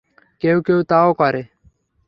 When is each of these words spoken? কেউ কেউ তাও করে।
কেউ 0.41 0.57
কেউ 0.61 0.79
তাও 0.83 1.09
করে। 1.13 1.41